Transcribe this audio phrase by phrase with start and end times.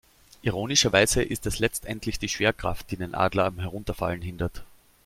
[0.41, 4.63] Ironischerweise ist es letztendlich die Schwerkraft, die den Adler am Herunterfallen hindert.